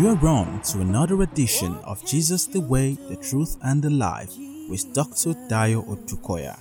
[0.00, 4.32] You are on to another edition of Jesus the Way, the Truth, and the Life
[4.70, 5.34] with Dr.
[5.48, 6.58] Dio Odukoya.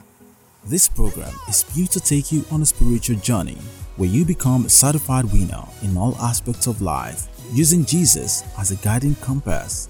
[0.66, 3.58] This program is built to take you on a spiritual journey
[3.96, 8.76] where you become a certified winner in all aspects of life using Jesus as a
[8.84, 9.88] guiding compass.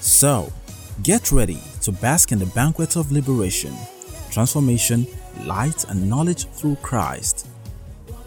[0.00, 0.50] So,
[1.02, 3.74] get ready to bask in the banquet of liberation,
[4.30, 5.06] transformation,
[5.44, 7.37] light, and knowledge through Christ.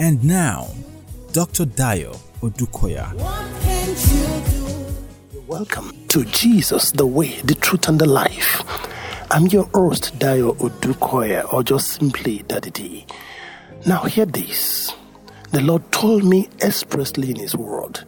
[0.01, 0.67] And now,
[1.31, 1.63] Dr.
[1.65, 3.13] Dio Odukoya.
[5.45, 8.63] Welcome to Jesus, the way, the truth, and the life.
[9.29, 13.05] I'm your host, Dio Odukoya, or just simply Daddy D.
[13.85, 14.91] Now, hear this.
[15.51, 17.99] The Lord told me expressly in His word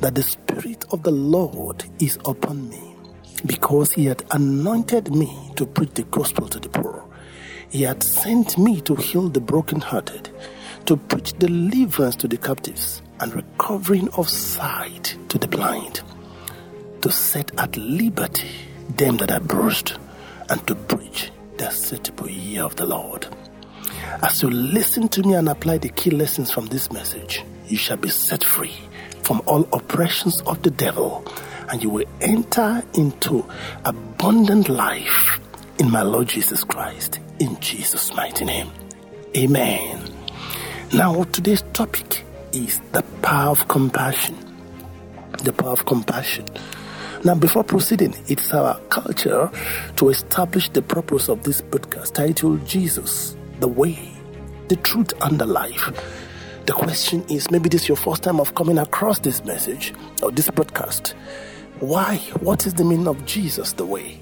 [0.00, 2.96] that the Spirit of the Lord is upon me
[3.44, 7.04] because He had anointed me to preach the gospel to the poor.
[7.68, 10.30] He had sent me to heal the brokenhearted,
[10.86, 16.02] to preach deliverance to the captives, and recovering of sight to the blind,
[17.02, 18.50] to set at liberty
[18.96, 19.94] them that are bruised,
[20.50, 23.26] and to preach the acceptable year of the Lord.
[24.22, 27.96] As you listen to me and apply the key lessons from this message, you shall
[27.96, 28.74] be set free
[29.22, 31.24] from all oppressions of the devil,
[31.70, 33.44] and you will enter into
[33.84, 35.40] abundant life
[35.78, 38.70] in my Lord Jesus Christ, in Jesus' mighty name.
[39.36, 40.03] Amen.
[40.94, 44.36] Now, today's topic is the power of compassion.
[45.42, 46.46] The power of compassion.
[47.24, 49.50] Now, before proceeding, it's our culture
[49.96, 54.08] to establish the purpose of this podcast titled Jesus, the Way,
[54.68, 55.90] the Truth, and the Life.
[56.66, 60.30] The question is maybe this is your first time of coming across this message or
[60.30, 61.16] this broadcast.
[61.80, 62.18] Why?
[62.38, 64.20] What is the meaning of Jesus, the Way?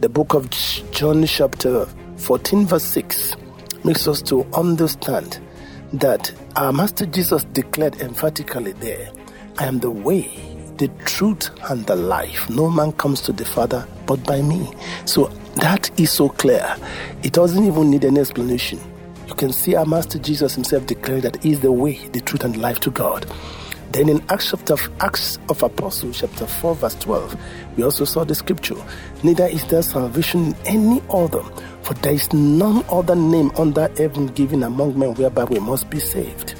[0.00, 0.50] The book of
[0.90, 3.36] John, chapter 14, verse 6,
[3.84, 5.38] makes us to understand
[5.94, 9.10] that our Master Jesus declared emphatically there,
[9.58, 10.28] I am the way,
[10.76, 12.48] the truth, and the life.
[12.50, 14.72] No man comes to the Father but by me.
[15.04, 15.26] So
[15.56, 16.76] that is so clear.
[17.22, 18.80] It doesn't even need any explanation.
[19.26, 22.44] You can see our Master Jesus himself declaring that he is the way, the truth,
[22.44, 23.26] and life to God.
[23.92, 27.36] Then in Acts chapter Acts of Apostles, chapter 4, verse 12,
[27.76, 28.76] we also saw the scripture.
[29.22, 31.42] Neither is there salvation in any other,
[31.88, 35.98] for there is none other name under heaven given among men whereby we must be
[35.98, 36.54] saved.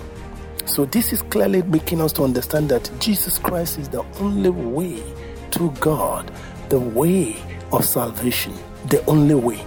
[0.65, 5.03] So this is clearly making us to understand that Jesus Christ is the only way
[5.51, 6.33] to God,
[6.71, 7.37] the way
[7.73, 8.55] of salvation,
[8.87, 9.63] the only way.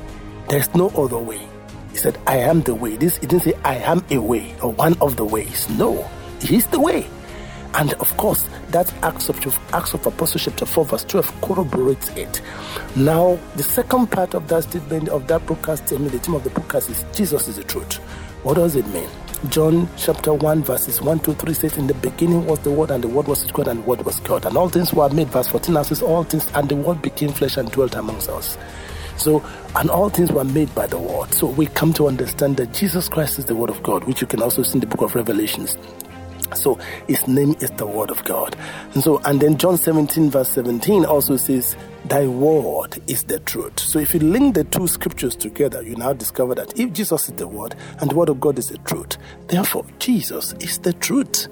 [0.49, 1.47] There's no other way.
[1.91, 2.95] He said, I am the way.
[2.95, 5.69] This he didn't say I am a way or one of the ways.
[5.77, 6.09] No,
[6.41, 7.05] he's the way.
[7.73, 9.39] And of course, that Acts of,
[9.73, 12.41] Acts of Apostles chapter 4 verse 12 corroborates it.
[12.95, 16.43] Now, the second part of that statement, of that broadcast, I mean, the theme of
[16.43, 17.97] the broadcast is Jesus is the truth.
[18.43, 19.09] What does it mean?
[19.49, 23.03] John chapter 1 verses 1 to 3 says, In the beginning was the Word, and
[23.03, 24.45] the Word was God, and the Word was God.
[24.45, 25.29] And all things were made.
[25.29, 28.57] Verse 14 says, All things, and the Word became flesh and dwelt amongst us.
[29.17, 29.43] So,
[29.75, 31.33] and all things were made by the Word.
[31.33, 34.27] So we come to understand that Jesus Christ is the Word of God, which you
[34.27, 35.77] can also see in the book of Revelations.
[36.55, 36.75] So
[37.07, 38.55] his name is the word of God.
[38.93, 41.75] And so, and then John 17 verse 17 also says,
[42.05, 43.79] thy word is the truth.
[43.79, 47.35] So if you link the two scriptures together, you now discover that if Jesus is
[47.35, 49.17] the word and the word of God is the truth,
[49.47, 51.47] therefore Jesus is the truth.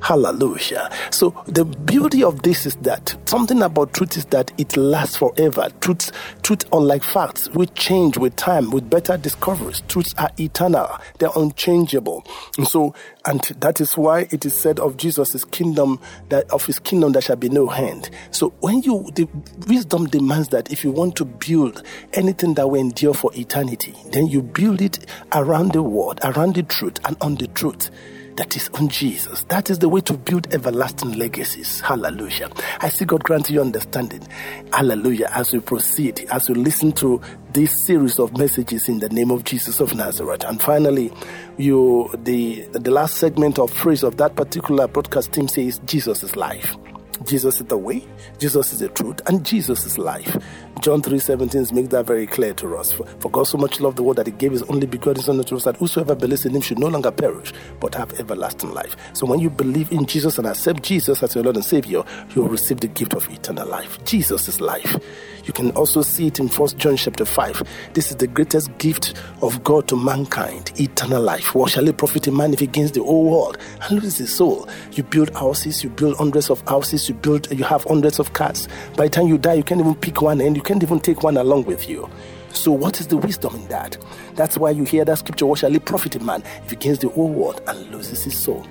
[0.00, 0.90] Hallelujah.
[1.10, 5.68] So the beauty of this is that something about truth is that it lasts forever.
[5.80, 9.82] Truth, truth, unlike facts, will change with time, with better discoveries.
[9.88, 10.88] Truths are eternal.
[11.18, 12.24] They're unchangeable.
[12.56, 12.94] And so,
[13.26, 17.22] and that is why it is said of Jesus' kingdom that of his kingdom there
[17.22, 18.10] shall be no end.
[18.30, 19.28] So when you, the
[19.66, 21.82] wisdom demands that if you want to build
[22.12, 26.62] anything that will endure for eternity, then you build it around the word, around the
[26.62, 27.90] truth, and on the truth
[28.38, 29.42] that is on Jesus.
[29.44, 31.80] That is the way to build everlasting legacies.
[31.80, 32.50] Hallelujah.
[32.80, 34.26] I see God grant you understanding.
[34.72, 35.28] Hallelujah.
[35.32, 37.20] As we proceed, as we listen to
[37.52, 40.44] this series of messages in the name of Jesus of Nazareth.
[40.44, 41.12] And finally,
[41.56, 46.36] you the the last segment of phrase of that particular broadcast team says Jesus is
[46.36, 46.76] life.
[47.24, 48.06] Jesus is the way,
[48.38, 50.36] Jesus is the truth, and Jesus is life.
[50.80, 52.92] John 3:17 makes that very clear to us.
[52.92, 55.42] For, for, God so much loved the world that He gave His only begotten Son
[55.42, 58.96] to us that whosoever believes in Him should no longer perish but have everlasting life.
[59.12, 62.02] So when you believe in Jesus and accept Jesus as your Lord and Savior,
[62.34, 64.02] you will receive the gift of eternal life.
[64.04, 64.96] Jesus is life.
[65.44, 67.62] You can also see it in First John chapter 5.
[67.94, 71.54] This is the greatest gift of God to mankind, eternal life.
[71.54, 74.34] What shall it profit a man if he gains the whole world and loses his
[74.34, 74.68] soul?
[74.92, 78.68] You build houses, you build hundreds of houses, you build you have hundreds of cars.
[78.94, 81.38] By the time you die, you can't even pick one you can't even take one
[81.38, 82.06] along with you.
[82.50, 83.96] So, what is the wisdom in that?
[84.34, 86.98] That's why you hear that scripture what shall it profit a man if he gains
[86.98, 88.66] the whole world and loses his soul?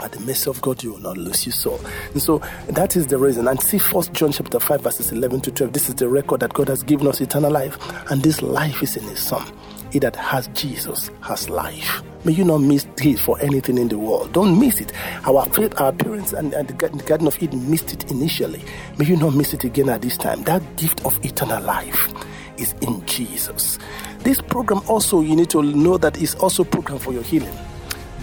[0.00, 1.80] At the mercy of God, you will not lose your soul.
[2.12, 3.48] And so that is the reason.
[3.48, 5.72] And see First John chapter 5, verses 11 to 12.
[5.72, 7.78] This is the record that God has given us eternal life,
[8.10, 9.50] and this life is in his Son.
[9.94, 12.02] He that has Jesus has life.
[12.24, 14.32] May you not miss it for anything in the world.
[14.32, 14.92] Don't miss it.
[15.24, 16.72] Our, faith, our parents and, and the
[17.04, 18.60] Garden of Eden missed it initially.
[18.98, 20.42] May you not miss it again at this time.
[20.42, 22.12] That gift of eternal life
[22.56, 23.78] is in Jesus.
[24.24, 27.56] This program also, you need to know that is also program for your healing.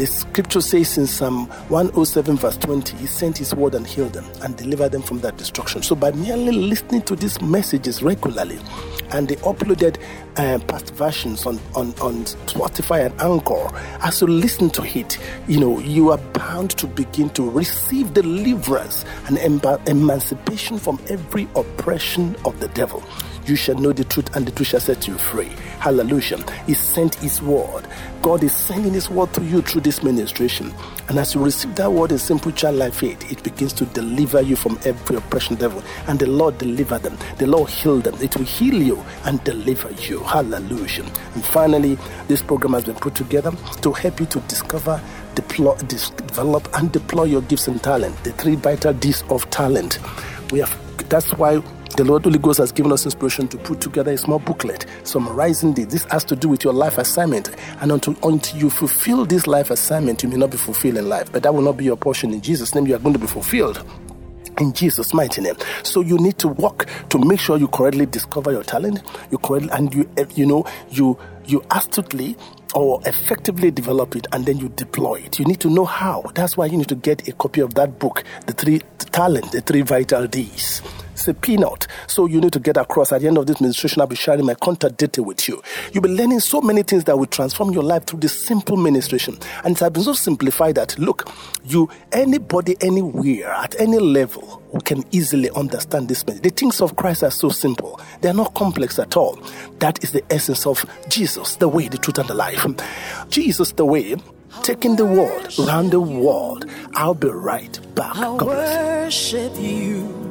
[0.01, 4.25] The scripture says in Psalm 107, verse 20, He sent His word and healed them
[4.41, 5.83] and delivered them from that destruction.
[5.83, 8.57] So, by merely listening to these messages regularly,
[9.11, 10.01] and the uploaded
[10.37, 13.69] uh, past versions on, on, on Spotify and Anchor,
[14.01, 19.05] as you listen to it, you know, you are bound to begin to receive deliverance
[19.27, 19.37] and
[19.87, 23.03] emancipation from every oppression of the devil.
[23.45, 25.51] You shall know the truth, and the truth shall set you free.
[25.81, 26.37] Hallelujah.
[26.67, 27.87] He sent His word.
[28.21, 30.71] God is sending His word to you through this ministration.
[31.09, 34.55] And as you receive that word in simple childlike faith, it begins to deliver you
[34.55, 35.83] from every oppression devil.
[36.07, 37.17] And the Lord deliver them.
[37.39, 38.13] The Lord heal them.
[38.21, 40.19] It will heal you and deliver you.
[40.19, 41.03] Hallelujah.
[41.33, 41.97] And finally,
[42.27, 43.51] this program has been put together
[43.81, 45.01] to help you to discover
[45.33, 48.15] deploy, develop and deploy your gifts and talent.
[48.23, 49.97] The three vital D's of talent.
[50.51, 50.77] We have.
[51.09, 51.63] That's why
[51.93, 55.73] the Lord Holy Ghost has given us inspiration to put together a small booklet summarizing
[55.73, 55.87] this.
[55.87, 57.51] This has to do with your life assignment.
[57.81, 61.31] And until, until you fulfill this life assignment, you may not be fulfilled in life.
[61.31, 62.33] But that will not be your portion.
[62.33, 63.83] In Jesus' name, you are going to be fulfilled
[64.59, 65.55] in Jesus' mighty name.
[65.83, 69.01] So you need to work to make sure you correctly discover your talent,
[69.31, 72.37] you correctly and you eh, you know you you astutely
[72.75, 75.39] or effectively develop it and then you deploy it.
[75.39, 76.23] You need to know how.
[76.35, 79.61] That's why you need to get a copy of that book, the three talent, the
[79.61, 80.81] three vital D's.
[81.13, 81.87] It's a peanut.
[82.07, 83.11] So you need to get across.
[83.11, 85.61] At the end of this ministration, I'll be sharing my contact data with you.
[85.93, 89.37] You'll be learning so many things that will transform your life through this simple ministration.
[89.63, 91.29] And it has been so simplified that look,
[91.63, 96.43] you anybody anywhere at any level who can easily understand this message.
[96.43, 97.99] The things of Christ are so simple.
[98.21, 99.39] They are not complex at all.
[99.79, 102.65] That is the essence of Jesus, the way, the truth, and the life.
[103.29, 104.15] Jesus, the way,
[104.63, 106.65] taking the world around the world.
[106.93, 108.15] I'll be right back.
[108.15, 110.30] I worship you.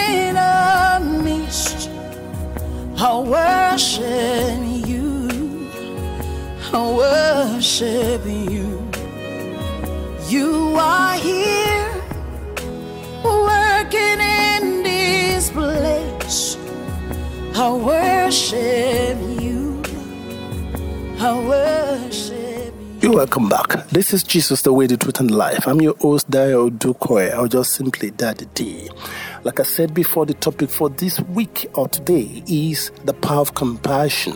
[23.21, 23.87] welcome back.
[23.89, 25.67] This is Jesus, the way, the truth, and life.
[25.67, 28.89] I'm your host, Dio Dukoy, or just simply Daddy D.
[29.43, 33.53] Like I said before, the topic for this week or today is the power of
[33.53, 34.35] compassion.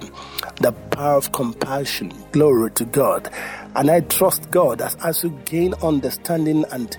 [0.61, 2.13] The power of compassion.
[2.31, 3.27] Glory to God.
[3.75, 6.95] And I trust God that as you gain understanding and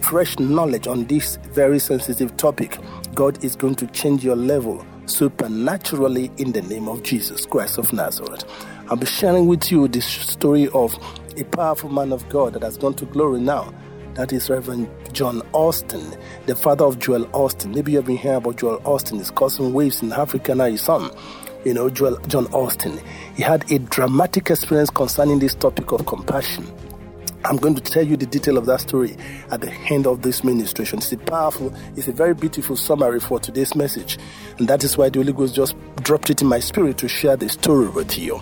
[0.00, 2.78] fresh knowledge on this very sensitive topic,
[3.14, 7.92] God is going to change your level supernaturally in the name of Jesus Christ of
[7.92, 8.44] Nazareth.
[8.90, 10.98] I'll be sharing with you the story of
[11.36, 13.72] a powerful man of God that has gone to glory now.
[14.14, 17.74] That is Reverend John Osteen, the father of Joel Osteen.
[17.74, 19.18] Maybe you've been hearing about Joel Osteen.
[19.18, 21.10] He's causing waves in Africa now, his son
[21.64, 22.98] you know, Joel, John Osteen.
[23.36, 26.66] He had a dramatic experience concerning this topic of compassion.
[27.44, 29.16] I'm going to tell you the detail of that story
[29.50, 30.98] at the end of this ministration.
[30.98, 34.18] It's a powerful, it's a very beautiful summary for today's message.
[34.58, 37.36] And that is why the Holy Ghost just dropped it in my spirit to share
[37.36, 38.40] the story with you.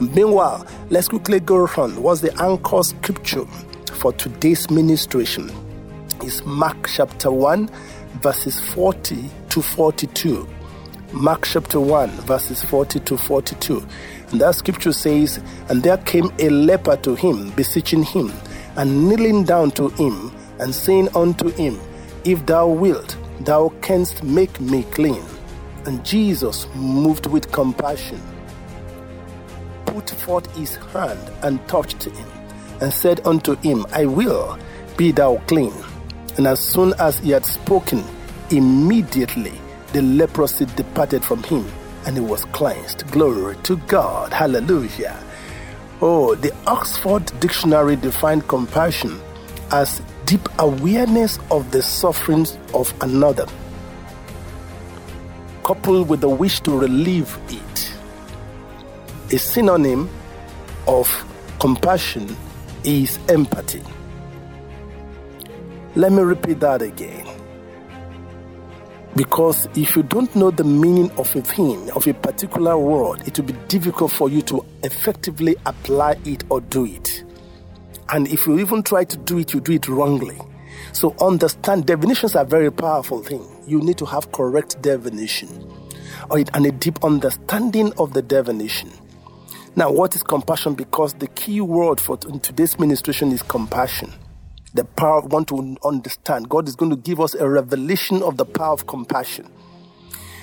[0.00, 2.02] Meanwhile, let's quickly go on.
[2.02, 3.44] What's the anchor scripture
[3.92, 5.50] for today's ministration?
[6.24, 7.68] Is Mark chapter 1,
[8.22, 10.48] verses 40 to 42.
[11.12, 13.86] Mark chapter 1, verses 40 to 42.
[14.32, 18.30] That scripture says, And there came a leper to him, beseeching him,
[18.76, 21.80] and kneeling down to him, and saying unto him,
[22.24, 25.22] If thou wilt, thou canst make me clean.
[25.86, 28.20] And Jesus, moved with compassion,
[29.86, 32.26] put forth his hand and touched him,
[32.82, 34.58] and said unto him, I will,
[34.98, 35.72] be thou clean.
[36.36, 38.04] And as soon as he had spoken,
[38.50, 39.58] immediately
[39.94, 41.64] the leprosy departed from him
[42.08, 43.06] and it was cleansed.
[43.10, 44.32] Glory to God.
[44.32, 45.22] Hallelujah.
[46.00, 49.20] Oh, the Oxford Dictionary defined compassion
[49.70, 53.44] as deep awareness of the sufferings of another,
[55.62, 57.92] coupled with the wish to relieve it.
[59.30, 60.08] A synonym
[60.86, 61.06] of
[61.60, 62.34] compassion
[62.84, 63.82] is empathy.
[65.94, 67.37] Let me repeat that again.
[69.18, 73.36] Because if you don't know the meaning of a thing, of a particular word, it
[73.36, 77.24] will be difficult for you to effectively apply it or do it.
[78.10, 80.38] And if you even try to do it, you do it wrongly.
[80.92, 83.44] So understand definitions are very powerful thing.
[83.66, 85.68] You need to have correct definition
[86.30, 88.92] and a deep understanding of the definition.
[89.74, 90.74] Now, what is compassion?
[90.74, 94.12] Because the key word for today's ministration is compassion
[94.74, 96.48] the power of want to understand.
[96.48, 99.50] God is going to give us a revelation of the power of compassion.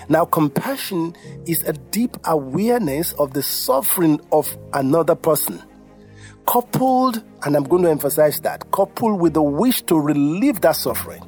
[0.08, 1.16] Now, compassion
[1.46, 5.62] is a deep awareness of the suffering of another person,
[6.46, 11.24] coupled, and I'm going to emphasize that, coupled with the wish to relieve that suffering.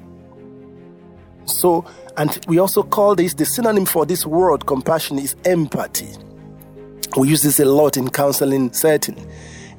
[1.45, 1.85] So,
[2.17, 6.09] and we also call this the synonym for this word compassion is empathy.
[7.15, 9.27] We use this a lot in counseling setting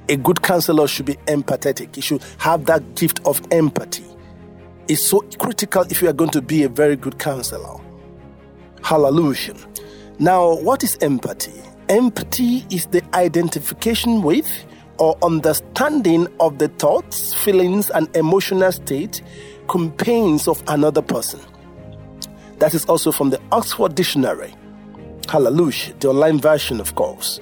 [0.09, 1.95] a good counselor should be empathetic.
[1.95, 4.05] He should have that gift of empathy.
[4.89, 7.79] It's so critical if you are going to be a very good counselor.
[8.83, 9.55] Hallelujah.
[10.19, 11.61] Now, what is empathy?
[11.89, 14.51] Empathy is the identification with
[14.99, 19.23] or understanding of the thoughts, feelings, and emotional state,
[19.69, 21.41] campaigns of another person.
[22.59, 24.55] That is also from the Oxford Dictionary.
[25.29, 27.39] Hallelujah, the online version, of course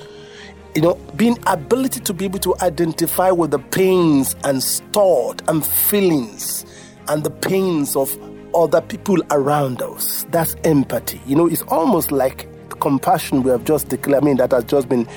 [0.76, 5.64] you know, being ability to be able to identify with the pains and thought and
[5.64, 6.66] feelings
[7.08, 8.14] and the pains of
[8.54, 10.26] other people around us.
[10.30, 11.18] That's empathy.
[11.26, 12.46] You know, it's almost like
[12.80, 14.22] compassion we have just declared.
[14.22, 15.08] I mean, that has just been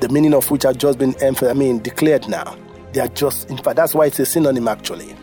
[0.00, 2.56] the meaning of which has just been, I mean, declared now.
[2.92, 5.14] They are just, in fact, that's why it's a synonym actually.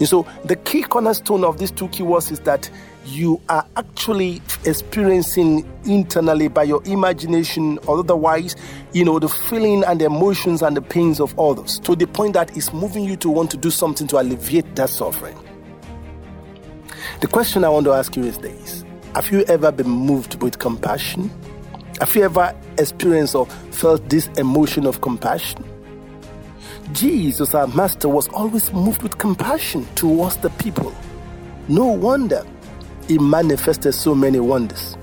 [0.00, 2.70] And so the key cornerstone of these two keywords is that
[3.06, 8.56] you are actually experiencing internally by your imagination or otherwise,
[8.92, 12.32] you know, the feeling and the emotions and the pains of others to the point
[12.34, 15.38] that it's moving you to want to do something to alleviate that suffering.
[17.20, 18.84] The question I want to ask you is this
[19.14, 21.30] Have you ever been moved with compassion?
[22.00, 25.64] Have you ever experienced or felt this emotion of compassion?
[26.92, 30.94] Jesus, our Master, was always moved with compassion towards the people.
[31.68, 32.44] No wonder
[33.08, 34.96] he manifested so many wonders.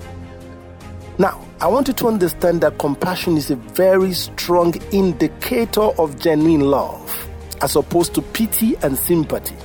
[1.18, 6.62] Now, I want you to understand that compassion is a very strong indicator of genuine
[6.62, 7.28] love
[7.60, 9.56] as opposed to pity and sympathy.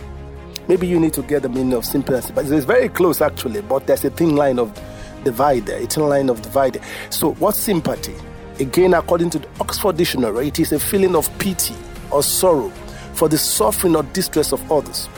[0.68, 3.88] Maybe you need to get the meaning of sympathy, but it's very close actually, but
[3.88, 4.74] there's a thin line of
[5.24, 6.80] divide there, a thin line of divide.
[7.10, 8.16] So, what's sympathy?
[8.60, 11.76] Again, according to the Oxford Dictionary, it is a feeling of pity
[12.12, 12.70] or sorrow
[13.14, 15.10] for the suffering or distress of others.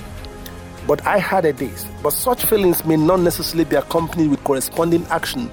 [0.90, 1.86] But I had a this.
[2.02, 5.52] But such feelings may not necessarily be accompanied with corresponding action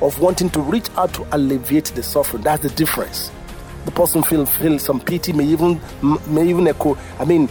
[0.00, 2.44] of wanting to reach out to alleviate the suffering.
[2.44, 3.30] That's the difference.
[3.84, 5.78] The person feel feel some pity, may even
[6.26, 6.96] may even echo.
[7.18, 7.50] I mean,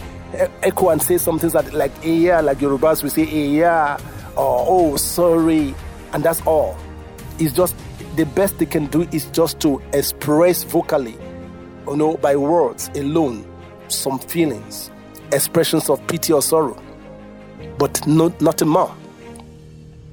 [0.64, 3.96] echo and say some things that like eh, yeah, like Yorubas we say eh, yeah,
[4.36, 5.72] or oh sorry,
[6.12, 6.76] and that's all.
[7.38, 7.76] It's just
[8.16, 11.16] the best they can do is just to express vocally,
[11.86, 13.46] you know, by words alone,
[13.86, 14.90] some feelings,
[15.30, 16.76] expressions of pity or sorrow
[17.78, 18.94] but no, nothing more.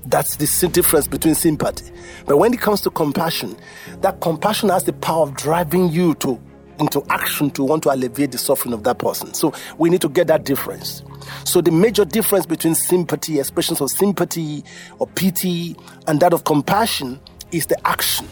[0.06, 1.92] That's the difference between sympathy.
[2.26, 3.58] But when it comes to compassion,
[4.02, 6.40] that compassion has the power of driving you to
[6.80, 9.34] into action to want to alleviate the suffering of that person.
[9.34, 11.02] So we need to get that difference.
[11.44, 14.64] So the major difference between sympathy, expressions of sympathy
[15.00, 15.76] or pity,
[16.08, 17.20] and that of compassion
[17.52, 18.28] is the action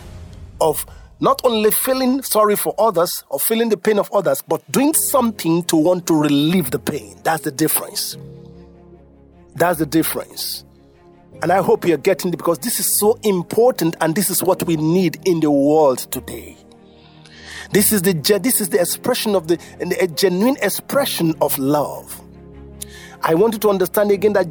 [0.62, 0.86] of
[1.20, 5.64] not only feeling sorry for others or feeling the pain of others, but doing something
[5.64, 7.18] to want to relieve the pain.
[7.24, 8.18] That's the difference.
[9.56, 10.66] That's the difference.
[11.42, 14.64] And I hope you're getting it because this is so important and this is what
[14.64, 16.58] we need in the world today.
[17.72, 19.60] This is the this is the expression of the
[20.00, 22.22] a genuine expression of love.
[23.22, 24.48] I want you to understand again that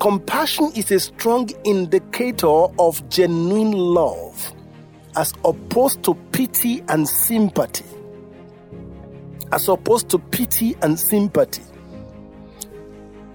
[0.00, 4.52] compassion is a strong indicator of genuine love
[5.16, 7.84] as opposed to pity and sympathy.
[9.52, 11.62] As opposed to pity and sympathy.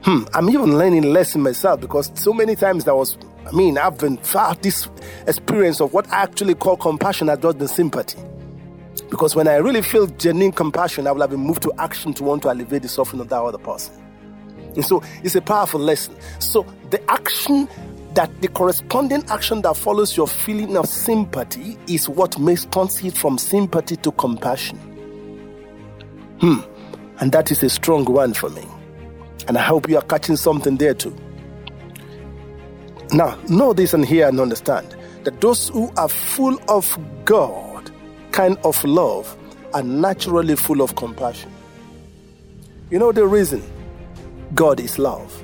[0.03, 3.77] Hmm, I'm even learning a lesson myself because so many times that was, I mean,
[3.77, 4.89] I've been had this
[5.27, 8.19] experience of what I actually call compassion has just been sympathy.
[9.09, 12.23] Because when I really feel genuine compassion, I will have been moved to action to
[12.23, 13.93] want to alleviate the suffering of that other person.
[14.75, 16.15] And so it's a powerful lesson.
[16.39, 17.67] So the action
[18.13, 23.17] that the corresponding action that follows your feeling of sympathy is what makes turns it
[23.17, 24.77] from sympathy to compassion.
[26.39, 26.59] Hmm.
[27.19, 28.65] And that is a strong one for me.
[29.49, 31.17] And I hope you are catching something there too.
[33.11, 37.89] Now, know this and hear and understand that those who are full of God,
[38.31, 39.35] kind of love,
[39.73, 41.51] are naturally full of compassion.
[42.91, 43.63] You know the reason?
[44.53, 45.43] God is love.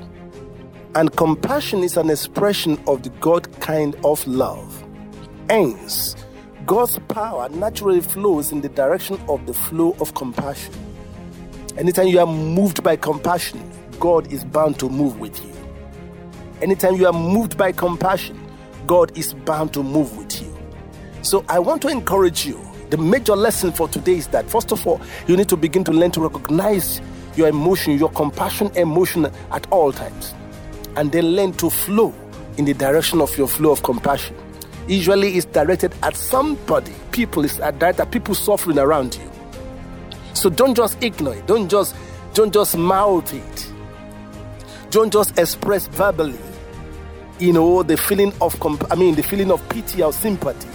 [0.94, 4.84] And compassion is an expression of the God kind of love.
[5.50, 6.14] Hence,
[6.64, 10.74] God's power naturally flows in the direction of the flow of compassion.
[11.76, 15.52] Anytime you are moved by compassion, God is bound to move with you.
[16.62, 18.40] Anytime you are moved by compassion,
[18.86, 20.56] God is bound to move with you.
[21.22, 22.60] So I want to encourage you.
[22.90, 25.92] The major lesson for today is that, first of all, you need to begin to
[25.92, 27.00] learn to recognize
[27.34, 30.34] your emotion, your compassion emotion at all times,
[30.96, 32.14] and then learn to flow
[32.56, 34.36] in the direction of your flow of compassion
[34.88, 36.92] usually it's directed at somebody.
[37.10, 39.30] People is directed at people suffering around you.
[40.34, 41.46] So don't just ignore it.
[41.46, 41.94] Don't just
[42.34, 43.72] don't just mouth it.
[44.90, 46.38] Don't just express verbally,
[47.38, 50.68] you know, the feeling of comp- I mean the feeling of pity or sympathy.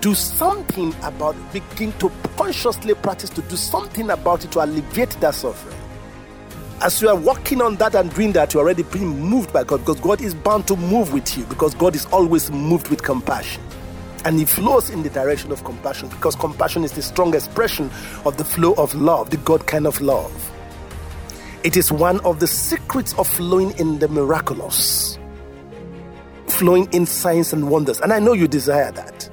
[0.00, 1.52] Do something about it.
[1.70, 5.76] Begin to consciously practice to do something about it to alleviate that suffering
[6.84, 9.78] as you are working on that and doing that, you're already being moved by God
[9.78, 13.62] because God is bound to move with you because God is always moved with compassion.
[14.26, 17.90] And He flows in the direction of compassion because compassion is the strong expression
[18.26, 20.50] of the flow of love, the God kind of love.
[21.64, 25.18] It is one of the secrets of flowing in the miraculous,
[26.46, 28.00] flowing in signs and wonders.
[28.00, 29.28] And I know you desire that.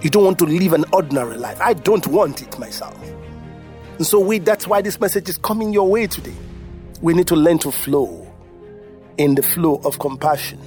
[0.00, 1.60] You don't want to live an ordinary life.
[1.60, 2.98] I don't want it myself.
[3.98, 6.34] And so we that's why this message is coming your way today
[7.04, 8.26] we need to learn to flow
[9.18, 10.58] in the flow of compassion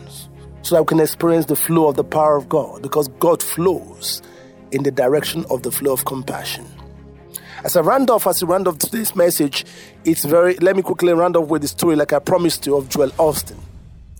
[0.61, 4.21] so that we can experience the flow of the power of God because God flows
[4.71, 6.67] in the direction of the flow of compassion.
[7.63, 9.65] As I round as I round off today's message,
[10.05, 12.87] it's very, let me quickly round off with the story like I promised you of
[12.87, 13.57] Joel Osteen,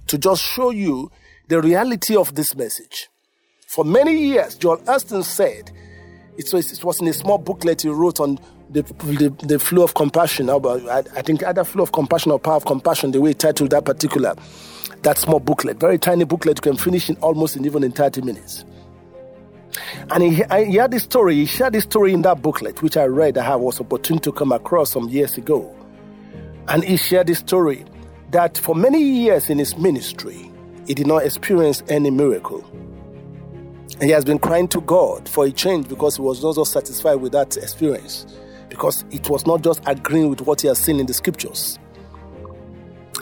[0.07, 1.11] to just show you
[1.47, 3.09] the reality of this message.
[3.67, 5.71] For many years, Joel Osteen said,
[6.37, 8.39] it was, it was in a small booklet he wrote on
[8.71, 10.49] the, the, the flow of compassion.
[10.49, 13.33] About, I, I think either flow of compassion or power of compassion, the way he
[13.35, 14.35] titled that particular,
[15.03, 15.77] that small booklet.
[15.77, 18.65] Very tiny booklet, you can finish in almost in even in 30 minutes.
[20.11, 22.97] And he, I, he had this story, he shared this story in that booklet, which
[22.97, 25.73] I read, I have was opportune to come across some years ago.
[26.67, 27.85] And he shared this story
[28.31, 30.51] that for many years in his ministry,
[30.85, 32.63] he did not experience any miracle.
[33.93, 36.63] And he has been crying to God for a change because he was not so
[36.63, 38.25] satisfied with that experience
[38.69, 41.79] because it was not just agreeing with what he has seen in the scriptures.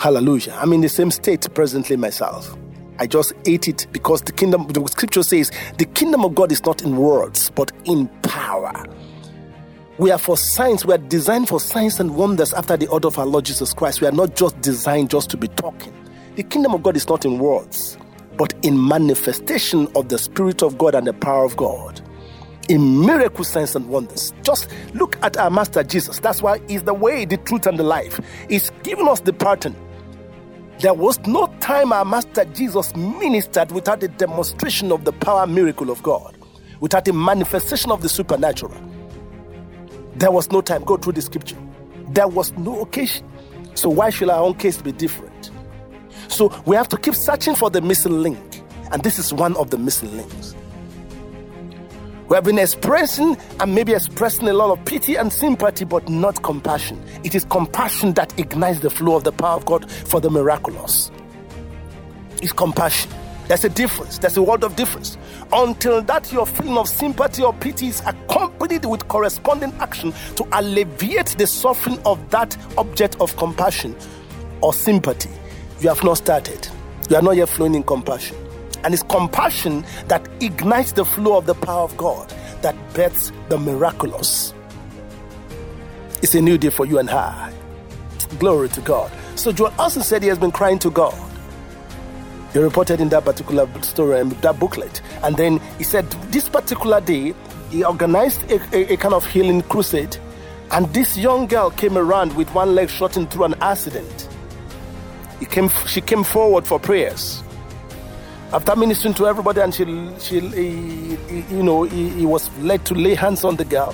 [0.02, 0.58] Hallelujah.
[0.60, 2.58] I'm in the same state presently myself.
[3.00, 6.64] I just ate it because the kingdom, the scripture says, the kingdom of God is
[6.66, 8.86] not in words, but in power.
[9.98, 13.18] We are for signs, we are designed for signs and wonders after the order of
[13.18, 14.02] our Lord Jesus Christ.
[14.02, 15.94] We are not just designed just to be talking.
[16.36, 17.98] The kingdom of God is not in words,
[18.38, 22.02] but in manifestation of the Spirit of God and the power of God
[22.70, 24.34] in miracle signs and wonders.
[24.44, 26.20] Just look at our Master Jesus.
[26.20, 28.20] That's why He's the way, the truth, and the life.
[28.50, 29.76] He's given us the pattern.
[30.80, 35.90] There was no time our Master Jesus ministered without a demonstration of the power miracle
[35.90, 36.38] of God,
[36.80, 38.80] without a manifestation of the supernatural.
[40.14, 40.84] There was no time.
[40.84, 41.58] Go through the scripture.
[42.10, 43.28] There was no occasion.
[43.74, 45.50] So why should our own case be different?
[46.28, 48.62] So we have to keep searching for the missing link.
[48.92, 50.56] And this is one of the missing links.
[52.30, 56.44] We have been expressing and maybe expressing a lot of pity and sympathy, but not
[56.44, 57.04] compassion.
[57.24, 61.10] It is compassion that ignites the flow of the power of God for the miraculous.
[62.46, 63.10] It's compassion.
[63.48, 64.20] There's a difference.
[64.20, 65.18] There's a world of difference.
[65.52, 71.36] Until that your feeling of sympathy or pity is accompanied with corresponding action to alleviate
[71.40, 73.96] the suffering of that object of compassion
[74.62, 75.32] or sympathy,
[75.80, 76.68] you have not started.
[77.10, 78.38] You are not yet flowing in compassion.
[78.84, 82.32] And it's compassion that ignites the flow of the power of God
[82.62, 84.54] that births the miraculous.
[86.22, 87.52] It's a new day for you and I.
[88.38, 89.12] Glory to God.
[89.34, 91.16] So Joel also said he has been crying to God.
[92.56, 95.02] He reported in that particular story, in that booklet.
[95.24, 97.34] And then he said this particular day,
[97.70, 100.16] he organized a, a, a kind of healing crusade.
[100.72, 104.30] And this young girl came around with one leg shortened through an accident.
[105.42, 107.44] He came, she came forward for prayers.
[108.54, 109.84] After ministering to everybody, and she,
[110.20, 113.94] she he, he, you know, he, he was led to lay hands on the girl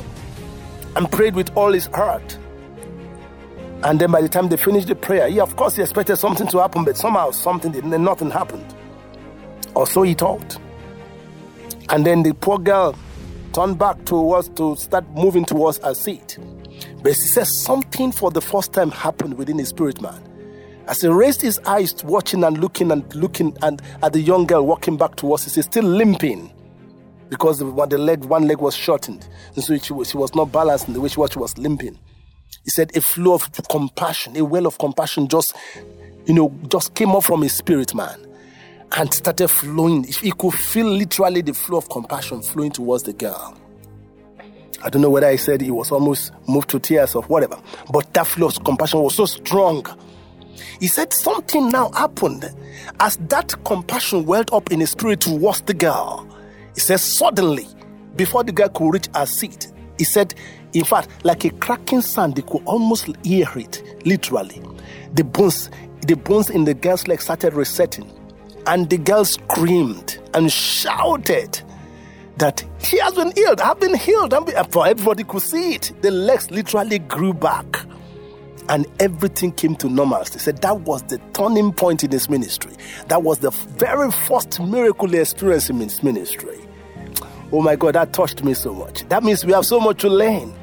[0.95, 2.38] and prayed with all his heart.
[3.84, 6.48] And then by the time they finished the prayer, he of course he expected something
[6.48, 8.76] to happen, but somehow something didn't nothing happened.
[9.76, 10.58] Or so he thought.
[11.89, 12.96] And then the poor girl
[13.54, 16.38] turned back towards to start moving towards her seat.
[17.02, 20.22] But she says something for the first time happened within the spirit man.
[20.88, 24.65] As he raised his eyes, watching and looking and looking and at the young girl
[24.65, 26.52] walking back towards us, he's still limping
[27.30, 29.28] because the, the leg, one leg was shortened.
[29.56, 31.58] And so she was, she was not balanced in the way she was, she was
[31.58, 31.98] limping.
[32.64, 35.56] He said a flow of compassion, a well of compassion just,
[36.26, 38.26] you know, just came up from his spirit, man,
[38.98, 40.04] and started flowing.
[40.04, 43.58] He could feel literally the flow of compassion flowing towards the girl.
[44.84, 47.60] I don't know whether I said he was almost moved to tears or whatever,
[47.92, 49.86] but that flow of compassion was so strong.
[50.80, 52.50] He said something now happened
[53.00, 56.28] as that compassion welled up in his spirit towards the girl.
[56.74, 57.68] He says, suddenly,
[58.16, 60.34] before the girl could reach her seat, he said,
[60.74, 64.62] in fact, like a cracking sound, they could almost hear it, literally.
[65.14, 65.70] The bones,
[66.08, 68.10] the bones in the girl's leg started resetting,
[68.68, 71.62] and the girl screamed and shouted
[72.38, 73.62] that she has been healed.
[73.62, 74.34] I've been healed.
[74.72, 75.92] For everybody could see it.
[76.02, 77.86] The legs literally grew back
[78.70, 80.24] and everything came to normal.
[80.24, 82.72] They said that was the turning point in his ministry.
[83.08, 86.58] That was the very first miracle he experienced in his ministry.
[87.52, 89.08] Oh my God, that touched me so much.
[89.10, 90.54] That means we have so much to learn.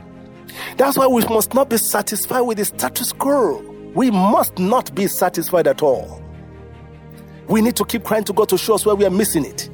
[0.76, 3.61] That's why we must not be satisfied with the status quo.
[3.94, 6.22] We must not be satisfied at all.
[7.48, 9.70] We need to keep crying to God to show us where we are missing it.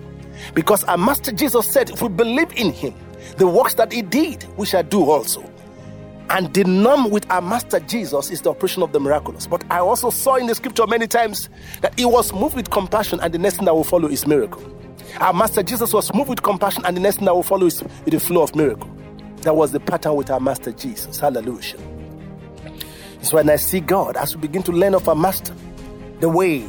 [0.54, 2.94] Because our Master Jesus said, if we believe in Him,
[3.37, 5.42] the works that He did, we shall do also.
[6.30, 9.46] And the norm with our Master Jesus is the operation of the miraculous.
[9.46, 11.48] But I also saw in the scripture many times
[11.80, 14.62] that He was moved with compassion, and the next thing that will follow is miracle.
[15.20, 17.82] Our Master Jesus was moved with compassion, and the next thing that will follow is
[18.06, 18.90] the flow of miracle.
[19.44, 21.18] That was the pattern with our Master Jesus.
[21.18, 21.78] Hallelujah.
[23.20, 25.54] So when I see God, as we begin to learn of our Master,
[26.20, 26.61] the way,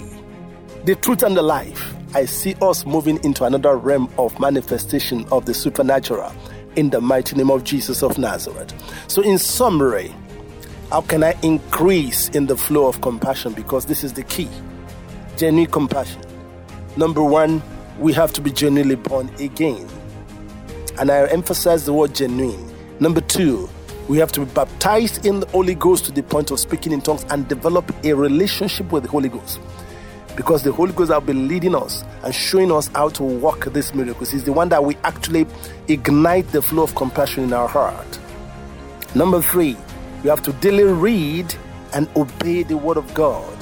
[0.83, 5.45] the truth, and the life, I see us moving into another realm of manifestation of
[5.45, 6.33] the supernatural
[6.75, 8.73] in the mighty name of Jesus of Nazareth.
[9.07, 10.13] So, in summary,
[10.91, 13.53] how can I increase in the flow of compassion?
[13.53, 14.49] Because this is the key
[15.38, 16.21] genuine compassion.
[16.97, 17.61] Number one,
[17.99, 19.88] we have to be genuinely born again.
[20.97, 22.71] And I emphasize the word genuine.
[22.99, 23.69] Number two,
[24.08, 27.01] we have to be baptized in the Holy Ghost to the point of speaking in
[27.01, 29.60] tongues and develop a relationship with the Holy Ghost
[30.36, 33.93] because the Holy Ghost will been leading us and showing us how to work these
[33.93, 34.29] miracles.
[34.31, 35.47] He's the one that we actually
[35.88, 38.19] ignite the flow of compassion in our heart.
[39.15, 39.77] Number three,
[40.23, 41.55] we have to daily read
[41.93, 43.58] and obey the Word of God.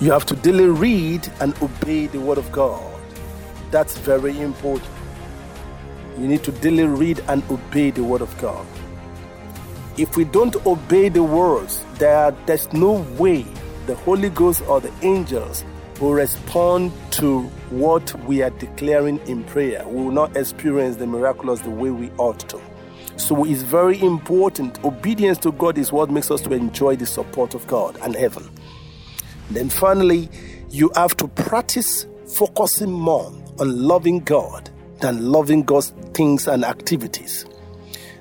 [0.00, 3.00] You have to daily read and obey the Word of God.
[3.70, 4.91] That's very important.
[6.18, 8.66] You need to daily read and obey the Word of God.
[9.96, 13.44] If we don't obey the words, there, there's no way
[13.86, 15.64] the Holy Ghost or the angels
[16.00, 19.86] will respond to what we are declaring in prayer.
[19.86, 22.60] We will not experience the miraculous the way we ought to.
[23.16, 24.82] So it's very important.
[24.84, 28.50] Obedience to God is what makes us to enjoy the support of God and heaven.
[29.50, 30.28] Then finally,
[30.70, 34.70] you have to practice focusing more on loving God
[35.02, 37.44] than loving God's things and activities.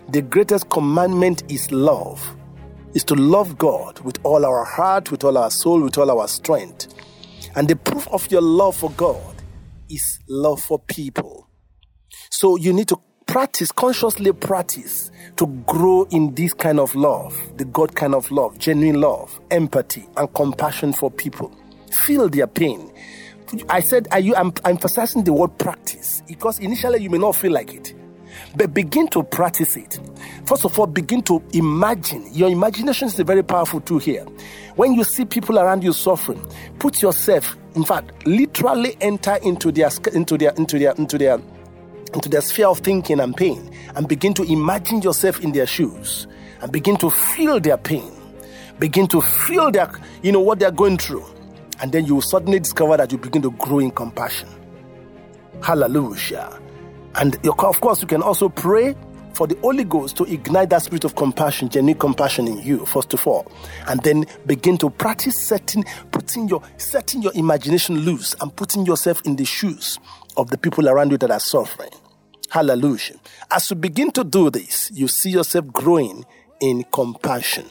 [0.10, 2.36] The greatest commandment is love
[2.94, 6.28] is to love God with all our heart, with all our soul, with all our
[6.28, 6.94] strength.
[7.56, 9.36] And the proof of your love for God
[9.90, 11.48] is love for people.
[12.30, 17.66] So you need to practice, consciously practice to grow in this kind of love, the
[17.66, 21.56] God kind of love, genuine love, empathy, and compassion for people.
[21.92, 22.92] Feel their pain.
[23.70, 27.52] I said, are you, I'm emphasizing the word practice because initially you may not feel
[27.52, 27.94] like it.
[28.56, 30.00] But begin to practice it.
[30.46, 32.34] First of all, begin to imagine.
[32.34, 34.26] Your imagination is a very powerful tool here.
[34.76, 36.42] When you see people around you suffering,
[36.80, 41.40] put yourself, in fact, literally enter into their into their into their into their
[42.14, 46.28] into their sphere of thinking and pain and begin to imagine yourself in their shoes
[46.62, 48.12] and begin to feel their pain.
[48.80, 49.92] Begin to feel their,
[50.24, 51.26] you know, what they're going through.
[51.82, 54.48] And then you will suddenly discover that you begin to grow in compassion.
[55.64, 56.60] Hallelujah.
[57.16, 58.96] And of course, you can also pray
[59.34, 63.14] for the Holy Ghost to ignite that spirit of compassion, genuine compassion in you, first
[63.14, 63.52] of all,
[63.88, 69.22] and then begin to practice setting, putting your setting your imagination loose and putting yourself
[69.26, 70.00] in the shoes
[70.38, 71.90] of the people around you that are suffering.
[72.50, 73.16] Hallelujah.
[73.50, 76.26] As you begin to do this, you see yourself growing
[76.60, 77.66] in compassion.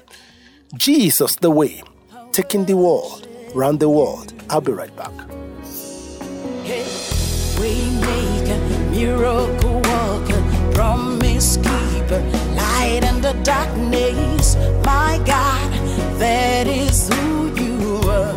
[0.75, 1.83] Jesus, the way,
[2.33, 4.33] taking the world round the world.
[4.51, 5.13] I'll be right back.
[6.65, 6.85] Hey,
[8.91, 12.21] miracle worker, promise keeper,
[12.55, 14.57] light in the darkness.
[14.85, 15.73] My God,
[16.19, 18.35] that is who you are.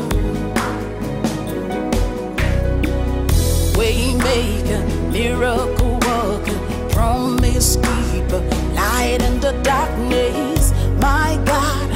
[3.78, 8.42] Waymaker, miracle worker, promise keeper,
[8.74, 10.72] light in the darkness.
[11.02, 11.90] My God,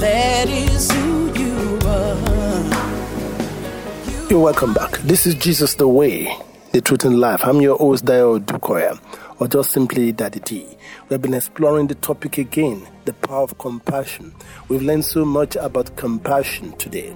[0.00, 1.53] that is who you
[4.34, 4.98] You're welcome back.
[4.98, 6.36] This is Jesus the Way,
[6.72, 7.44] the Truth and Life.
[7.44, 8.98] I'm your host, Dio Dukoya,
[9.38, 10.66] or just simply Daddy T.
[11.08, 14.34] We've been exploring the topic again, the power of compassion.
[14.66, 17.14] We've learned so much about compassion today.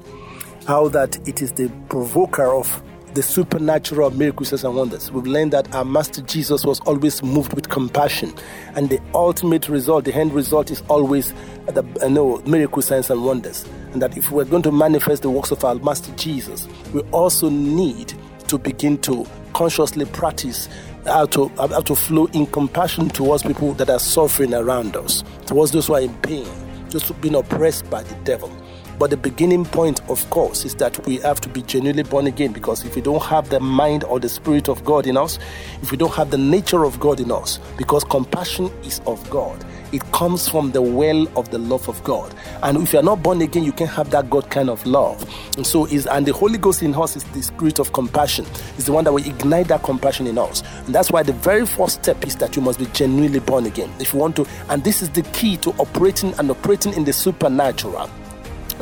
[0.68, 2.80] How that it is the provoker of
[3.14, 5.10] the supernatural miracles and wonders.
[5.10, 8.32] We've learned that our Master Jesus was always moved with compassion,
[8.76, 11.34] and the ultimate result, the end result, is always
[11.66, 13.64] the no, miracle signs and wonders.
[13.92, 17.48] And that if we're going to manifest the works of our Master Jesus, we also
[17.48, 18.14] need
[18.48, 20.68] to begin to consciously practice
[21.04, 25.72] how to how to flow in compassion towards people that are suffering around us, towards
[25.72, 26.46] those who are in pain,
[26.90, 28.50] just being oppressed by the devil.
[28.98, 32.52] But the beginning point, of course, is that we have to be genuinely born again
[32.52, 35.38] because if we don't have the mind or the spirit of God in us,
[35.82, 39.64] if we don't have the nature of God in us, because compassion is of God,
[39.92, 42.34] it comes from the well of the love of God.
[42.62, 45.22] And if you're not born again, you can't have that God kind of love.
[45.56, 48.44] And so is and the Holy Ghost in us is the spirit of compassion.
[48.76, 50.62] Is the one that will ignite that compassion in us.
[50.86, 53.92] And that's why the very first step is that you must be genuinely born again.
[53.98, 57.12] If you want to, and this is the key to operating and operating in the
[57.12, 58.10] supernatural.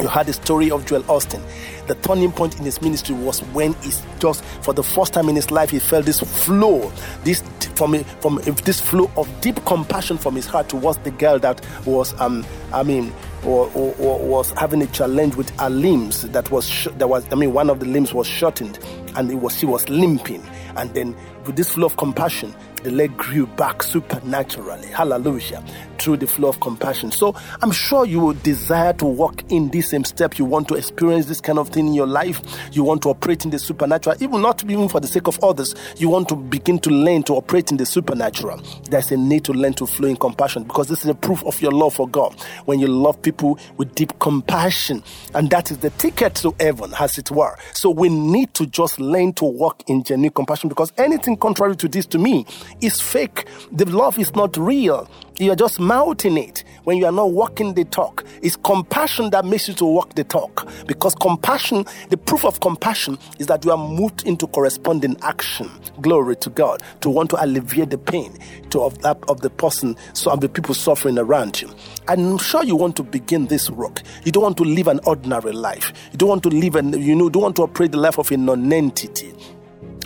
[0.01, 1.43] You heard the story of Joel Osteen.
[1.87, 5.37] The turning point in his ministry was when he just, for the first time in
[5.37, 6.93] his life, he felt this flow,
[7.25, 7.43] this
[7.77, 12.19] from from this flow of deep compassion from his heart towards the girl that was,
[12.21, 13.13] um, I mean,
[13.45, 16.23] or, or, or was having a challenge with her limbs.
[16.31, 18.79] That was sh- that was, I mean, one of the limbs was shortened,
[19.15, 20.47] and it was she was limping.
[20.77, 24.89] And then with this flow of compassion, the leg grew back supernaturally.
[24.89, 25.63] Hallelujah.
[26.07, 27.11] Through the flow of compassion.
[27.11, 30.39] So I'm sure you will desire to walk in this same step.
[30.39, 32.41] You want to experience this kind of thing in your life.
[32.71, 35.75] You want to operate in the supernatural, even not even for the sake of others.
[35.97, 38.63] You want to begin to learn to operate in the supernatural.
[38.89, 41.61] There's a need to learn to flow in compassion because this is a proof of
[41.61, 42.41] your love for God.
[42.67, 45.03] When you love people with deep compassion,
[45.35, 47.57] and that is the ticket to heaven, as it were.
[47.73, 51.89] So we need to just learn to walk in genuine compassion because anything contrary to
[51.89, 52.47] this to me
[52.81, 53.49] is fake.
[53.73, 55.11] The love is not real.
[55.39, 58.25] You are just mouthing it when you are not walking the talk.
[58.41, 60.67] It's compassion that makes you to walk the talk.
[60.87, 65.71] Because compassion, the proof of compassion is that you are moved into corresponding action.
[66.01, 66.83] Glory to God.
[67.03, 68.39] To want to alleviate the pain
[68.71, 71.71] to of that of the person, so of the people suffering around you.
[72.09, 74.01] I'm sure you want to begin this work.
[74.25, 75.93] You don't want to live an ordinary life.
[76.13, 78.31] You don't want to live and you know, don't want to operate the life of
[78.31, 79.35] a non-entity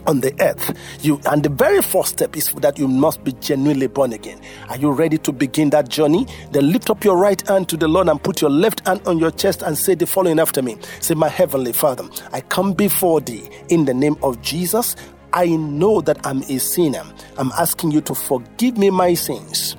[0.06, 0.76] on the earth.
[1.02, 4.40] You and the very first step is that you must be genuinely born again.
[4.68, 6.26] Are you ready to begin that journey?
[6.52, 9.18] Then lift up your right hand to the Lord and put your left hand on
[9.18, 10.76] your chest and say the following after me.
[11.00, 14.96] Say, My heavenly Father, I come before thee in the name of Jesus.
[15.32, 17.04] I know that I'm a sinner.
[17.38, 19.76] I'm asking you to forgive me my sins.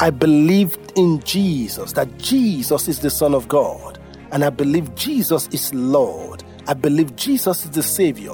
[0.00, 4.00] I believe in Jesus, that Jesus is the Son of God,
[4.32, 6.42] and I believe Jesus is Lord.
[6.66, 8.32] I believe Jesus is the Savior.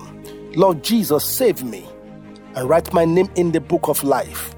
[0.54, 1.86] Lord Jesus, save me
[2.54, 4.54] and write my name in the book of life.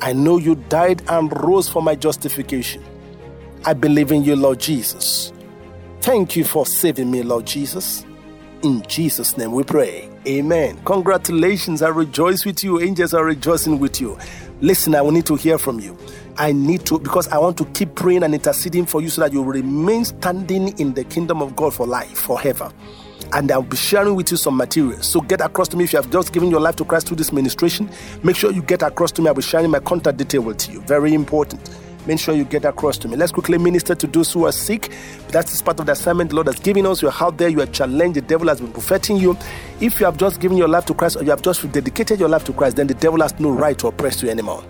[0.00, 2.82] I know you died and rose for my justification.
[3.64, 5.32] I believe in you, Lord Jesus.
[6.00, 8.04] Thank you for saving me, Lord Jesus.
[8.62, 10.10] In Jesus' name we pray.
[10.26, 10.80] Amen.
[10.84, 11.82] Congratulations.
[11.82, 12.80] I rejoice with you.
[12.80, 14.18] Angels are rejoicing with you.
[14.60, 15.96] Listen, I will need to hear from you.
[16.38, 19.32] I need to, because I want to keep praying and interceding for you so that
[19.32, 22.72] you remain standing in the kingdom of God for life, forever
[23.34, 25.06] and I'll be sharing with you some materials.
[25.06, 27.16] So get across to me if you have just given your life to Christ through
[27.16, 27.90] this ministration.
[28.22, 29.28] Make sure you get across to me.
[29.28, 30.80] I'll be sharing my contact detail with you.
[30.82, 31.68] Very important.
[32.06, 33.16] Make sure you get across to me.
[33.16, 34.92] Let's quickly minister to those who are sick.
[35.28, 37.02] That's part of the assignment the Lord has given us.
[37.02, 38.16] You're out there, you are challenged.
[38.16, 39.36] The devil has been buffeting you.
[39.80, 42.28] If you have just given your life to Christ or you have just dedicated your
[42.28, 44.62] life to Christ, then the devil has no right to oppress you anymore.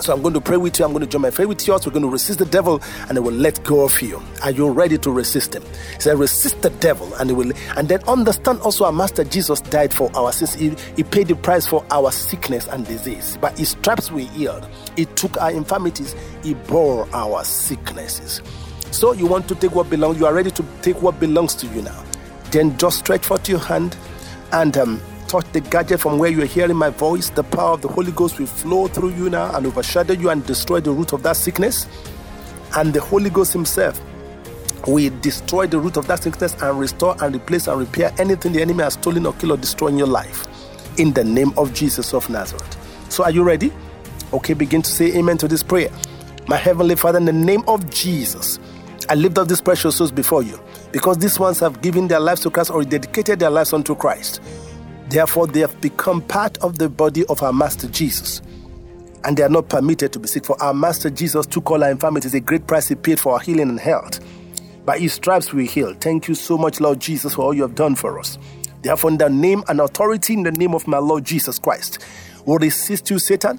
[0.00, 0.84] So I'm going to pray with you.
[0.84, 1.86] I'm going to join my faith with yours.
[1.86, 4.22] We're going to resist the devil and it will let go of you.
[4.42, 5.62] Are you ready to resist him?
[5.94, 7.52] He said, resist the devil and he will.
[7.76, 10.54] And then understand also our master Jesus died for our sins.
[10.54, 13.36] He, he paid the price for our sickness and disease.
[13.40, 14.66] But his stripes we healed.
[14.96, 16.14] He took our infirmities.
[16.42, 18.40] He bore our sicknesses.
[18.92, 20.18] So you want to take what belongs.
[20.18, 22.04] You are ready to take what belongs to you now.
[22.50, 23.96] Then just stretch forth your hand
[24.52, 27.88] and um, touch the gadget from where you're hearing my voice, the power of the
[27.88, 31.22] Holy Ghost will flow through you now and overshadow you and destroy the root of
[31.22, 31.86] that sickness.
[32.76, 34.00] And the Holy Ghost Himself
[34.88, 38.60] will destroy the root of that sickness and restore and replace and repair anything the
[38.60, 40.48] enemy has stolen or killed or destroyed in your life.
[40.98, 42.76] In the name of Jesus of Nazareth.
[43.08, 43.72] So, are you ready?
[44.32, 45.90] Okay, begin to say amen to this prayer.
[46.48, 48.58] My Heavenly Father, in the name of Jesus,
[49.08, 52.40] I lift up these precious souls before you because these ones have given their lives
[52.40, 54.40] to Christ or dedicated their lives unto Christ.
[55.10, 58.40] Therefore, they have become part of the body of our Master Jesus.
[59.24, 60.46] And they are not permitted to be sick.
[60.46, 63.40] For our Master Jesus took all our infirmities, a great price he paid for our
[63.40, 64.20] healing and health.
[64.86, 65.94] By his stripes we heal.
[65.94, 68.38] Thank you so much, Lord Jesus, for all you have done for us.
[68.82, 71.98] Therefore, in the name and authority in the name of my Lord Jesus Christ,
[72.46, 73.58] will resist you, Satan,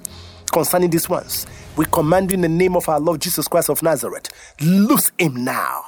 [0.52, 1.46] concerning these ones.
[1.76, 4.30] We command you in the name of our Lord Jesus Christ of Nazareth.
[4.60, 5.84] Loose him now.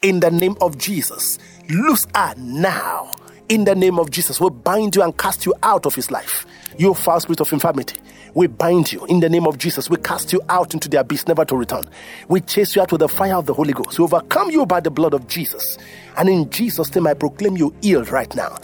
[0.00, 1.38] In the name of Jesus.
[1.68, 3.16] Loose her now.
[3.48, 4.40] In the name of Jesus.
[4.40, 6.44] We'll bind you and cast you out of his life.
[6.76, 7.96] You foul spirit of infirmity.
[8.34, 9.88] We bind you in the name of Jesus.
[9.88, 11.88] We cast you out into the abyss, never to return.
[12.28, 13.98] We chase you out with the fire of the Holy Ghost.
[13.98, 15.78] We overcome you by the blood of Jesus.
[16.18, 18.58] And in Jesus' name, I proclaim you healed right now.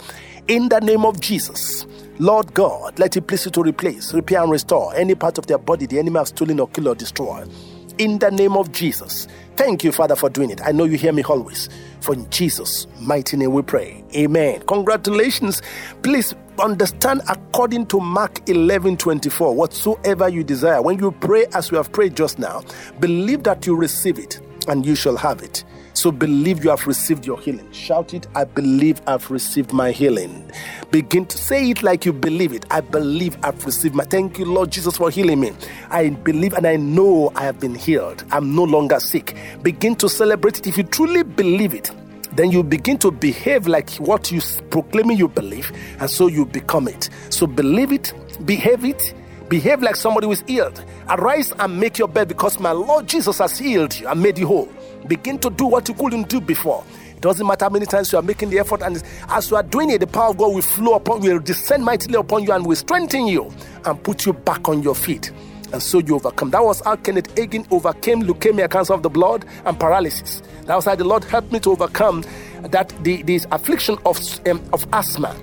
[0.47, 1.87] In the name of Jesus.
[2.19, 5.57] Lord God, let it please you to replace, repair, and restore any part of their
[5.57, 7.49] body the enemy has stolen or killed or destroyed.
[7.97, 9.27] In the name of Jesus.
[9.55, 10.61] Thank you, Father, for doing it.
[10.65, 11.69] I know you hear me always.
[12.01, 14.03] For in Jesus' mighty name we pray.
[14.15, 14.61] Amen.
[14.67, 15.61] Congratulations.
[16.03, 21.77] Please understand according to Mark 11 24, whatsoever you desire, when you pray as we
[21.77, 22.61] have prayed just now,
[22.99, 25.63] believe that you receive it and you shall have it.
[25.93, 27.71] So believe you have received your healing.
[27.71, 30.51] Shout it, I believe I've received my healing.
[30.91, 32.65] Begin to say it like you believe it.
[32.69, 34.03] I believe I've received my.
[34.03, 35.53] Thank you, Lord Jesus, for healing me.
[35.89, 38.25] I believe and I know I have been healed.
[38.31, 39.37] I'm no longer sick.
[39.63, 41.91] Begin to celebrate it if you truly believe it
[42.35, 46.87] then you begin to behave like what you proclaiming you believe, and so you become
[46.87, 47.09] it.
[47.29, 48.13] So believe it,
[48.45, 49.13] behave it,
[49.49, 50.83] behave like somebody who is healed.
[51.09, 54.47] Arise and make your bed because my Lord Jesus has healed you and made you
[54.47, 54.69] whole.
[55.07, 56.83] Begin to do what you couldn't do before.
[57.15, 59.63] It doesn't matter how many times you are making the effort, and as you are
[59.63, 62.51] doing it, the power of God will flow upon you, will descend mightily upon you,
[62.51, 63.51] and will strengthen you
[63.85, 65.31] and put you back on your feet.
[65.71, 66.51] And so you overcome.
[66.51, 70.41] That was how Kenneth Hagin overcame leukemia, cancer of the blood, and paralysis.
[70.65, 72.23] That was how the Lord helped me to overcome
[72.63, 75.35] that the this affliction of um, of asthma.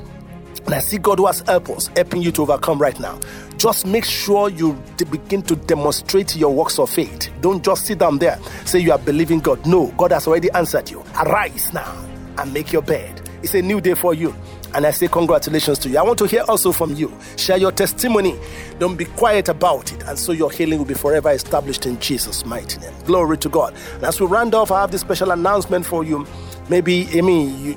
[0.66, 3.18] And I see God who has helped us, helping you to overcome right now.
[3.57, 4.75] Just make sure you
[5.11, 7.31] begin to demonstrate your works of faith.
[7.40, 9.64] Don't just sit down there, say you are believing God.
[9.66, 11.05] No, God has already answered you.
[11.20, 11.92] Arise now
[12.38, 13.20] and make your bed.
[13.42, 14.35] It's a new day for you.
[14.75, 15.98] And I say congratulations to you.
[15.98, 17.12] I want to hear also from you.
[17.37, 18.38] Share your testimony.
[18.79, 20.03] Don't be quiet about it.
[20.05, 22.94] And so your healing will be forever established in Jesus' mighty name.
[23.05, 23.75] Glory to God.
[23.94, 26.27] And as we round off, I have this special announcement for you.
[26.68, 27.20] Maybe, I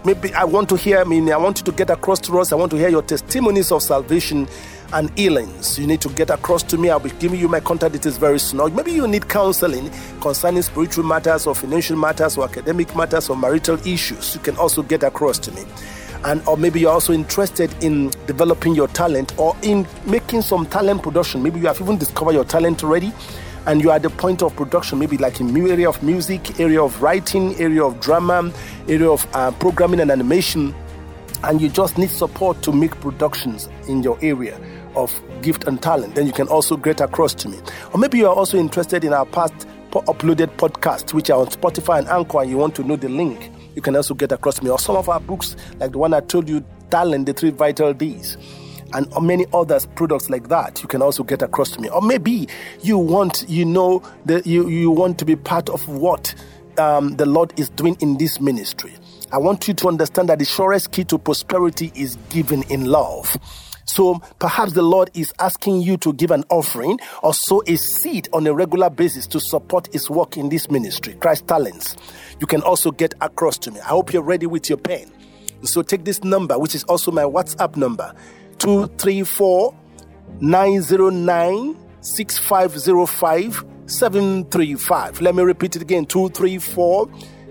[0.06, 2.52] maybe I want to hear, I mean, I want you to get across to us.
[2.52, 4.48] I want to hear your testimonies of salvation
[4.94, 5.80] and healings.
[5.80, 6.90] You need to get across to me.
[6.90, 8.76] I'll be giving you my contact details very soon.
[8.76, 13.76] maybe you need counseling concerning spiritual matters or financial matters or academic matters or marital
[13.88, 14.36] issues.
[14.36, 15.64] You can also get across to me
[16.26, 21.04] and or maybe you're also interested in developing your talent or in making some talent
[21.04, 23.14] production maybe you have even discovered your talent already
[23.68, 27.02] and you're at the point of production maybe like in area of music area of
[27.02, 28.52] writing area of drama
[28.88, 30.74] area of uh, programming and animation.
[31.44, 34.60] And you just need support to make productions in your area
[34.96, 36.16] of gift and talent.
[36.16, 37.60] Then you can also get across to me.
[37.94, 42.00] Or maybe you are also interested in our past uploaded podcasts which are on spotify
[42.00, 44.64] and anchor and you want to know the link you can also get across to
[44.64, 44.70] me.
[44.70, 47.94] Or some of our books, like the one I told you, Talent, the Three Vital
[47.94, 48.38] Ds
[48.94, 52.48] and many other products like that you can also get across to me or maybe
[52.82, 56.34] you want you know that you, you want to be part of what
[56.78, 58.94] um, the lord is doing in this ministry
[59.32, 63.38] i want you to understand that the surest key to prosperity is given in love
[63.86, 68.28] so perhaps the Lord is asking you to give an offering or sow a seed
[68.34, 71.96] on a regular basis to support His work in this ministry, Christ Talents.
[72.40, 73.80] You can also get across to me.
[73.82, 75.12] I hope you're ready with your pen.
[75.64, 78.14] So take this number, which is also my WhatsApp number
[78.60, 79.76] 234
[80.42, 85.22] 909 6505 735.
[85.22, 87.08] Let me repeat it again 234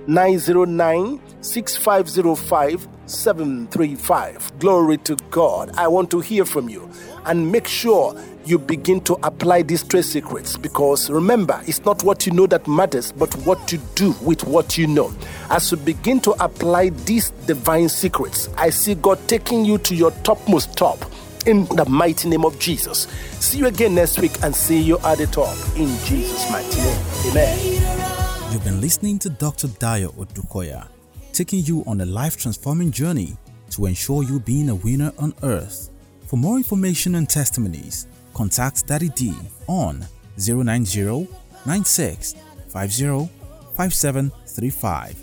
[0.07, 4.59] 909 6505 735.
[4.59, 5.71] Glory to God.
[5.77, 6.91] I want to hear from you
[7.27, 8.15] and make sure
[8.47, 12.67] you begin to apply these trade secrets because remember, it's not what you know that
[12.69, 15.15] matters, but what you do with what you know.
[15.51, 20.11] As you begin to apply these divine secrets, I see God taking you to your
[20.23, 20.99] topmost top
[21.47, 23.07] in the mighty name of Jesus.
[23.41, 27.01] See you again next week and see you at the top in Jesus' mighty name.
[27.31, 28.53] Amen.
[28.53, 29.69] You've been listening to Dr.
[29.69, 30.89] Dayo Odukoya
[31.35, 33.37] taking you on a life transforming journey
[33.69, 35.91] to ensure you being a winner on earth.
[36.27, 39.35] For more information and testimonies, contact Daddy D
[39.67, 40.05] on
[40.37, 41.29] 090
[41.65, 42.35] 96
[42.69, 43.29] 50
[43.77, 45.17] 5735.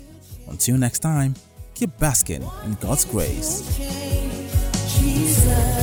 [0.48, 1.34] Until next time,
[1.74, 3.62] keep basking in God's grace.
[4.98, 5.81] Jesus.